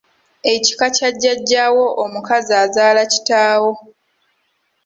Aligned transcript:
Ekika 0.53 0.85
kya 0.95 1.09
Jjaajjaawo 1.15 1.85
omukazi 2.03 2.53
azaala 2.63 3.01
kitaawo. 3.11 3.71